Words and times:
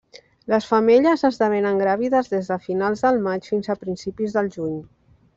Les 0.51 0.67
femelles 0.67 1.23
esdevenen 1.27 1.81
gràvides 1.81 2.31
des 2.31 2.49
de 2.53 2.57
finals 2.63 3.05
del 3.07 3.19
maig 3.27 3.49
fins 3.53 3.69
a 3.75 3.79
principis 3.83 4.33
del 4.39 4.49
juny. 4.57 4.73